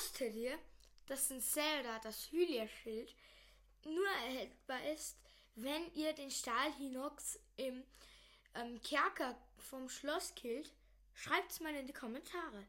[0.00, 0.58] Wusstet ihr,
[1.08, 3.14] dass in Zelda das Hylia-Schild
[3.84, 5.18] nur erhältbar ist,
[5.56, 7.84] wenn ihr den Stahlhinox im
[8.54, 10.72] ähm, Kerker vom Schloss killt?
[11.12, 12.64] Schreibt's mal in die Kommentare.